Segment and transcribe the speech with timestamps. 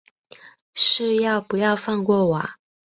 [0.73, 2.55] 是要不要放过我啊